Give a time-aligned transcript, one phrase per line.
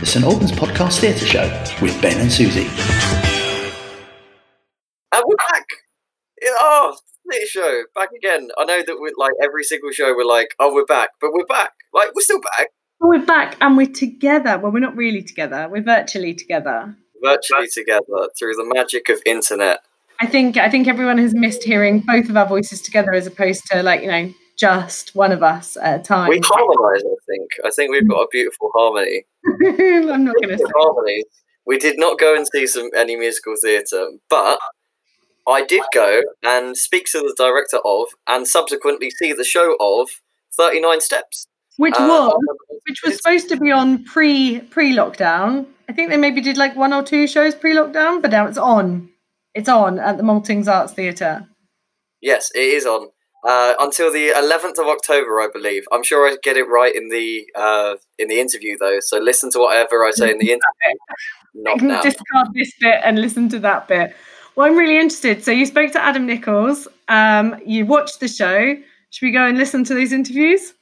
[0.00, 2.66] the St Albans Podcast Theatre Show with Ben and Susie.
[5.12, 5.64] And we're back.
[6.44, 6.96] Oh,
[7.30, 8.48] theatre show back again.
[8.58, 11.46] I know that with like every single show, we're like, oh, we're back, but we're
[11.46, 11.72] back.
[11.94, 12.68] Like we're still back,
[13.00, 14.58] We're back and we're together.
[14.58, 15.68] Well, we're not really together.
[15.70, 16.94] We're virtually together.
[17.22, 19.80] virtually together through the magic of internet.
[20.20, 23.64] I think I think everyone has missed hearing both of our voices together as opposed
[23.70, 26.28] to like you know just one of us at a time.
[26.30, 27.02] We harmonise.
[27.04, 27.50] I think.
[27.64, 29.24] I think we've got a beautiful harmony.
[29.46, 30.72] I'm not going to say.
[30.76, 31.24] harmony.
[31.66, 34.58] We did not go and see some any musical theatre, but
[35.48, 40.08] I did go and speak to the director of, and subsequently see the show of
[40.56, 41.46] Thirty Nine Steps.
[41.76, 42.42] Which Uh, was
[42.88, 45.66] which was supposed to be on pre pre lockdown.
[45.88, 48.58] I think they maybe did like one or two shows pre lockdown, but now it's
[48.58, 49.10] on.
[49.54, 51.46] It's on at the Maltings Arts Theatre.
[52.20, 53.08] Yes, it is on
[53.46, 55.84] uh, until the 11th of October, I believe.
[55.92, 58.98] I'm sure I get it right in the uh, in the interview though.
[59.00, 60.98] So listen to whatever I say in the interview.
[61.54, 62.02] Not now.
[62.02, 64.14] discard this bit and listen to that bit.
[64.56, 65.44] Well, I'm really interested.
[65.44, 66.88] So you spoke to Adam Nichols.
[67.08, 68.74] Um, you watched the show.
[69.10, 70.74] Should we go and listen to these interviews?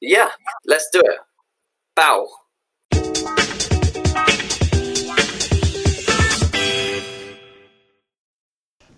[0.00, 0.30] Yeah,
[0.66, 1.18] let's do it.
[1.96, 2.28] Bow.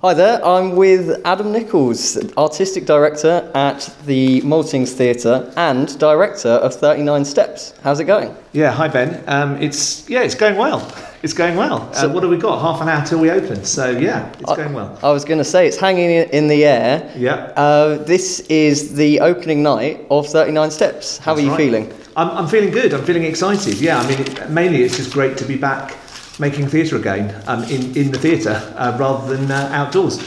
[0.00, 6.72] Hi there, I'm with Adam Nichols, Artistic Director at the Maltings Theatre and Director of
[6.72, 7.74] 39 Steps.
[7.82, 8.32] How's it going?
[8.52, 9.24] Yeah, hi Ben.
[9.26, 10.88] Um, it's yeah, it's going well.
[11.24, 11.92] It's going well.
[11.94, 12.60] So what have we got?
[12.60, 13.64] Half an hour till we open.
[13.64, 14.96] So yeah, it's going well.
[15.02, 17.12] I was going to say, it's hanging in in the air.
[17.16, 17.52] Yeah.
[17.56, 21.18] Uh, this is the opening night of 39 Steps.
[21.18, 21.56] How That's are you right.
[21.56, 21.92] feeling?
[22.16, 22.94] I'm, I'm feeling good.
[22.94, 23.80] I'm feeling excited.
[23.80, 25.96] Yeah, I mean, it, mainly it's just great to be back
[26.38, 30.18] making theatre again um, in in the theatre uh, rather than uh, outdoors.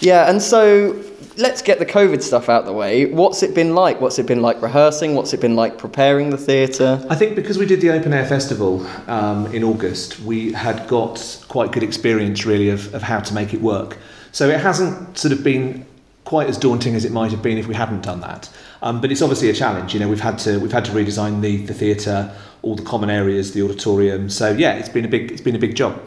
[0.00, 1.02] Yeah, and so
[1.36, 3.06] let's get the COVID stuff out the way.
[3.06, 4.00] What's it been like?
[4.00, 5.14] What's it been like rehearsing?
[5.14, 7.04] What's it been like preparing the theatre?
[7.10, 11.44] I think because we did the open air festival um, in August, we had got
[11.48, 13.98] quite good experience really of, of how to make it work.
[14.32, 15.86] So it hasn't sort of been
[16.26, 18.50] quite as daunting as it might have been if we hadn't done that.
[18.82, 19.94] Um, but it's obviously a challenge.
[19.94, 22.30] You know, we've had to we've had to redesign the the theatre,
[22.60, 24.28] all the common areas, the auditorium.
[24.28, 25.98] So yeah, it's been a big it's been a big job.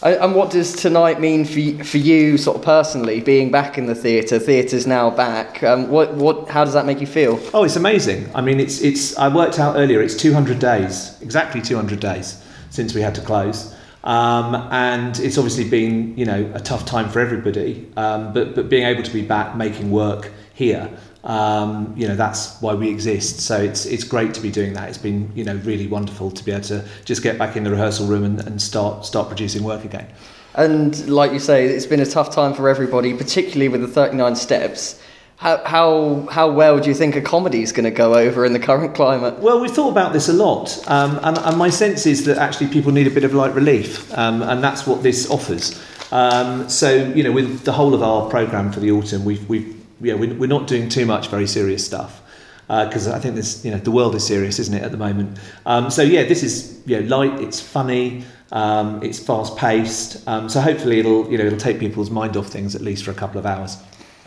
[0.00, 3.86] And what does tonight mean for you, for you, sort of personally, being back in
[3.86, 4.38] the theatre?
[4.38, 5.60] Theatre's now back.
[5.64, 7.40] Um, what, what, how does that make you feel?
[7.52, 8.30] Oh, it's amazing.
[8.32, 9.18] I mean, it's it's.
[9.18, 10.00] I worked out earlier.
[10.00, 12.40] It's 200 days, exactly 200 days
[12.70, 13.74] since we had to close,
[14.08, 17.86] um, and it's obviously been you know a tough time for everybody.
[17.96, 20.90] Um, but but being able to be back making work here,
[21.24, 23.40] um, you know, that's why we exist.
[23.40, 24.88] So it's it's great to be doing that.
[24.88, 27.70] It's been you know really wonderful to be able to just get back in the
[27.70, 30.08] rehearsal room and, and start start producing work again.
[30.54, 34.36] And like you say, it's been a tough time for everybody, particularly with the 39
[34.36, 35.00] steps.
[35.38, 38.52] How, how, how well do you think a comedy is going to go over in
[38.52, 39.38] the current climate?
[39.38, 42.66] Well, we've thought about this a lot, um, and, and my sense is that actually
[42.70, 45.80] people need a bit of light relief, um, and that's what this offers.
[46.10, 49.80] Um, so, you know, with the whole of our program for the autumn, we've, we've
[50.00, 52.20] yeah, we're, not doing too much very serious stuff
[52.66, 55.38] because I think this, you know, the world is serious, isn't it, at the moment?
[55.66, 57.40] Um, so yeah, this is you know, light.
[57.40, 58.24] It's funny.
[58.50, 60.26] Um, it's fast paced.
[60.26, 63.12] Um, so hopefully it'll you know it'll take people's mind off things at least for
[63.12, 63.76] a couple of hours.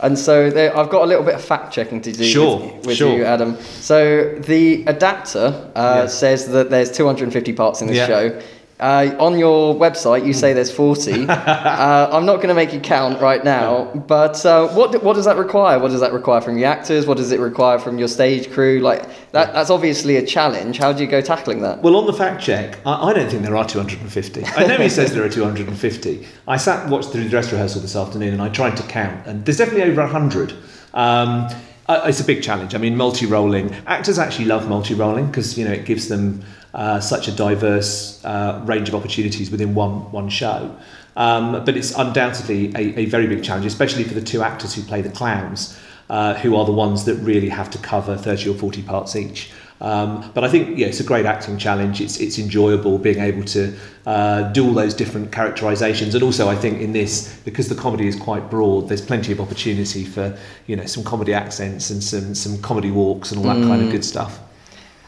[0.02, 2.86] And so there, I've got a little bit of fact checking to do Sure, with,
[2.86, 3.16] with sure.
[3.16, 3.56] you, Adam.
[3.80, 6.06] So the adapter uh, Yeah.
[6.06, 8.06] says that there's 250 parts in this Yeah.
[8.08, 8.40] show.
[8.82, 11.26] Uh, on your website, you say there's 40.
[11.28, 15.24] uh, I'm not going to make you count right now, but uh, what what does
[15.26, 15.78] that require?
[15.78, 17.06] What does that require from your actors?
[17.06, 18.80] What does it require from your stage crew?
[18.80, 20.78] Like that, that's obviously a challenge.
[20.78, 21.80] How do you go tackling that?
[21.80, 24.44] Well, on the fact check, I, I don't think there are 250.
[24.56, 26.26] I know he says there are 250.
[26.48, 29.44] I sat and watched the dress rehearsal this afternoon and I tried to count, and
[29.44, 30.54] there's definitely over 100.
[30.92, 31.48] Um,
[31.88, 32.74] it's a big challenge.
[32.74, 33.74] I mean, multi-rolling.
[33.86, 36.42] Actors actually love multi-rolling because you know it gives them
[36.74, 40.76] uh, such a diverse uh, range of opportunities within one one show.
[41.16, 44.82] Um, but it's undoubtedly a, a very big challenge, especially for the two actors who
[44.82, 45.78] play the clowns,
[46.08, 49.52] uh, who are the ones that really have to cover 30 or 40 parts each.
[49.82, 52.00] Um, but I think yeah, it's a great acting challenge.
[52.00, 53.76] It's it's enjoyable being able to
[54.06, 58.06] uh, do all those different characterizations, and also I think in this because the comedy
[58.06, 62.32] is quite broad, there's plenty of opportunity for you know some comedy accents and some
[62.36, 64.38] some comedy walks and all that kind of good stuff.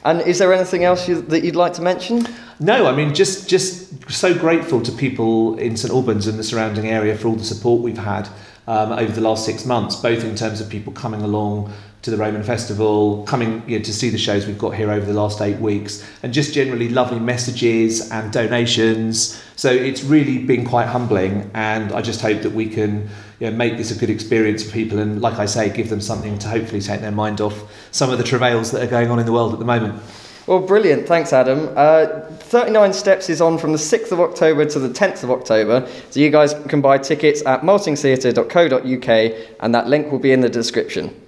[0.04, 2.26] And is there anything else you, that you'd like to mention?
[2.60, 6.88] No, I mean just just so grateful to people in St Albans and the surrounding
[6.88, 8.28] area for all the support we've had
[8.66, 11.72] um, over the last six months, both in terms of people coming along
[12.02, 15.06] to the Roman Festival, coming you know, to see the shows we've got here over
[15.06, 19.42] the last eight weeks, and just generally lovely messages and donations.
[19.56, 23.08] So it's really been quite humbling, and I just hope that we can
[23.40, 26.00] you know, make this a good experience for people, and like I say, give them
[26.00, 29.18] something to hopefully take their mind off some of the travails that are going on
[29.18, 30.02] in the world at the moment.
[30.46, 31.08] Well, brilliant.
[31.08, 31.70] Thanks, Adam.
[31.74, 35.88] Uh, 39 Steps is on from the 6th of October to the 10th of October.
[36.10, 40.50] So you guys can buy tickets at maltingstheatre.co.uk and that link will be in the
[40.50, 41.18] description.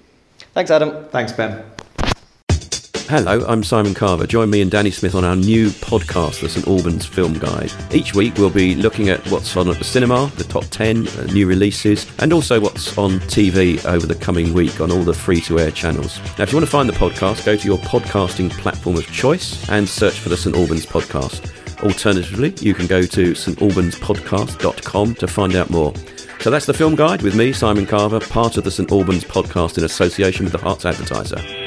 [0.53, 1.05] Thanks, Adam.
[1.09, 1.76] Thanks, Ben.
[3.09, 4.27] Hello, I'm Simon Carver.
[4.27, 7.71] Join me and Danny Smith on our new podcast, the St Albans Film Guide.
[7.89, 11.23] Each week we'll be looking at what's on at the cinema, the top 10 uh,
[11.27, 15.39] new releases, and also what's on TV over the coming week on all the free
[15.39, 16.19] to air channels.
[16.37, 19.69] Now, if you want to find the podcast, go to your podcasting platform of choice
[19.69, 21.49] and search for the St Albans Podcast.
[21.83, 25.93] Alternatively, you can go to stalbanspodcast.com to find out more.
[26.41, 29.77] So that's the film guide with me, Simon Carver, part of the St Albans podcast
[29.77, 31.66] in association with the Herts Advertiser.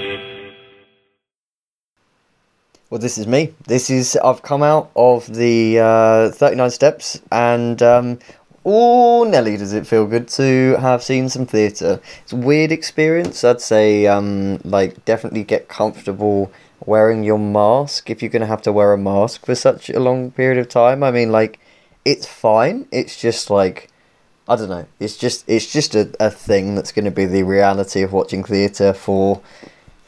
[2.91, 3.55] Well, this is me.
[3.69, 8.19] This is I've come out of the uh, 39 steps, and um,
[8.65, 12.01] oh, Nelly, does it feel good to have seen some theatre?
[12.25, 13.45] It's a weird experience.
[13.45, 16.51] I'd say, um, like, definitely get comfortable
[16.85, 20.33] wearing your mask if you're to have to wear a mask for such a long
[20.33, 21.05] period of time.
[21.05, 21.61] I mean, like,
[22.05, 22.89] it's fine.
[22.91, 23.89] It's just like.
[24.49, 24.87] I don't know.
[24.99, 28.43] It's just it's just a, a thing that's going to be the reality of watching
[28.43, 29.43] theatre for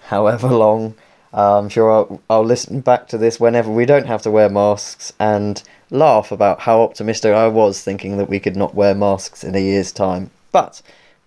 [0.07, 0.97] however long.
[1.33, 5.13] I'm sure I'll, I'll listen back to this whenever we don't have to wear masks
[5.19, 9.55] and laugh about how optimistic I was thinking that we could not wear masks in
[9.55, 10.31] a year's time.
[10.51, 10.83] But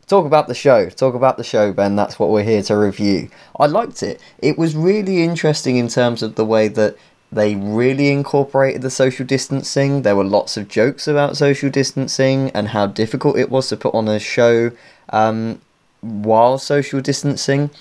[0.07, 0.89] talk about the show.
[0.89, 1.95] Talk about the show, Ben.
[1.95, 3.29] That's what we're here to review.
[3.59, 4.21] I liked it.
[4.39, 6.95] It was really interesting in terms of the way that
[7.31, 10.03] they really incorporated the social distancing.
[10.03, 13.95] There were lots of jokes about social distancing and how difficult it was to put
[13.95, 14.71] on a show
[15.09, 15.59] um,
[16.01, 17.71] while social distancing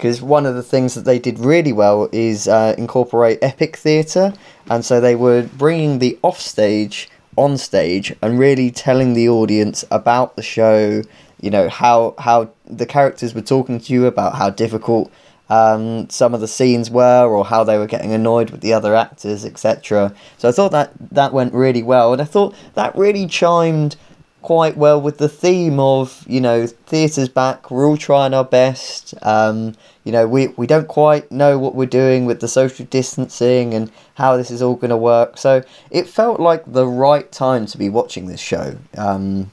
[0.00, 4.32] because one of the things that they did really well is uh, incorporate epic theatre,
[4.70, 10.36] and so they were bringing the offstage on stage and really telling the audience about
[10.36, 11.02] the show.
[11.42, 15.12] You know how how the characters were talking to you about how difficult
[15.50, 18.94] um, some of the scenes were, or how they were getting annoyed with the other
[18.94, 20.14] actors, etc.
[20.38, 23.96] So I thought that that went really well, and I thought that really chimed
[24.42, 29.14] quite well with the theme of you know theatre's back we're all trying our best
[29.22, 33.74] um, you know we, we don't quite know what we're doing with the social distancing
[33.74, 33.90] and
[34.20, 35.38] how this is all going to work.
[35.38, 38.76] So it felt like the right time to be watching this show.
[38.96, 39.50] Um,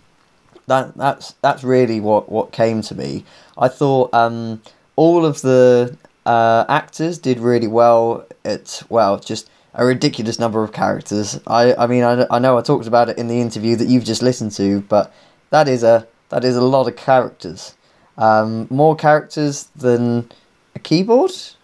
[0.68, 3.24] that that's that's really what what came to me.
[3.57, 4.62] I thought um,
[4.98, 10.74] all of the uh, actors did really well at well just a ridiculous number of
[10.74, 11.39] characters.
[11.45, 14.03] I, I mean, I, I know I talked about it in the interview that you've
[14.03, 15.13] just listened to, but
[15.51, 17.75] that is a that is a lot of characters.
[18.18, 20.29] Um, more characters than
[20.75, 21.29] a keyboard.
[21.29, 21.56] Is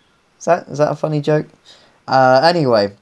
[0.46, 1.48] that is that a funny joke?
[2.08, 2.94] Uh, anyway,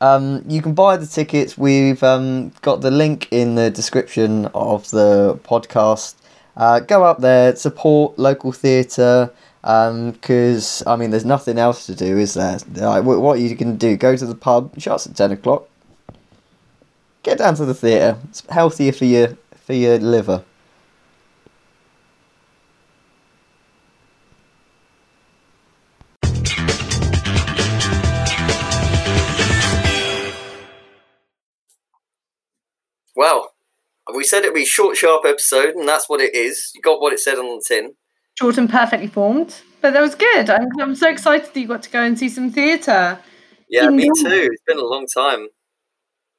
[0.00, 1.56] um, you can buy the tickets.
[1.56, 6.16] We've um, got the link in the description of the podcast.
[6.56, 9.32] Uh, go up there, support local theatre
[9.62, 12.58] because um, I mean, there's nothing else to do, is there?
[12.76, 13.96] Like, what you can do?
[13.96, 14.72] Go to the pub.
[14.78, 15.68] Shuts at ten o'clock.
[17.22, 18.18] Get down to the theatre.
[18.28, 20.44] It's healthier for your for your liver.
[33.14, 33.52] Well,
[34.14, 36.72] we said it'd be short, sharp episode, and that's what it is.
[36.74, 37.94] You got what it said on the tin
[38.40, 39.60] short and perfectly formed.
[39.82, 40.50] But that was good.
[40.50, 43.18] I'm, I'm so excited that you got to go and see some theatre.
[43.68, 44.48] Yeah, me too.
[44.52, 45.48] It's been a long time.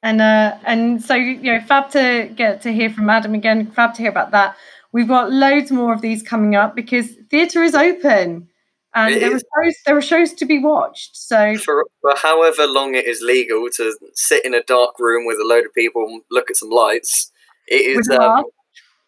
[0.02, 3.70] And uh, and so you know, fab to get to hear from Adam again.
[3.70, 4.56] Fab to hear about that.
[4.92, 8.48] We've got loads more of these coming up because theatre is open,
[8.94, 9.42] and it there is.
[9.42, 11.16] are shows there are shows to be watched.
[11.16, 15.38] So for, for however long it is legal to sit in a dark room with
[15.38, 17.30] a load of people and look at some lights,
[17.68, 18.44] it is with, um,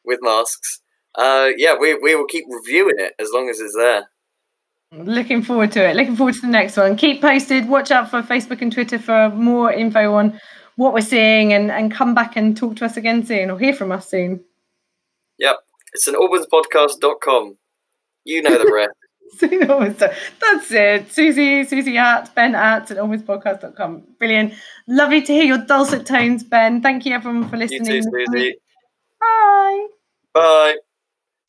[0.05, 0.81] with masks
[1.17, 4.09] uh, yeah, we, we will keep reviewing it as long as it's there.
[4.93, 5.97] Looking forward to it.
[5.97, 6.97] Looking forward to the next one.
[6.97, 7.69] Keep posted.
[7.69, 10.41] Watch out for Facebook and Twitter for more info on
[10.77, 13.75] what we're seeing and, and come back and talk to us again soon or hear
[13.75, 14.45] from us soon.
[15.39, 15.57] Yep.
[15.95, 17.57] It's an albanspodcast.com.
[18.25, 18.95] You know the rest.
[20.41, 21.13] That's it.
[21.13, 24.05] Susie, Susie at Ben at and.
[24.19, 24.55] Brilliant.
[24.87, 26.81] Lovely to hear your dulcet tones, Ben.
[26.81, 27.87] Thank you everyone for listening.
[27.87, 28.55] You too, Susie.
[29.21, 29.87] Bye.
[30.33, 30.77] Bye.